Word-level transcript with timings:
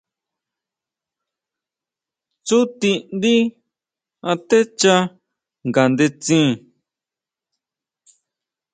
Tsutindí 2.45 3.35
atecha 4.31 4.93
ngandetsin. 5.67 6.47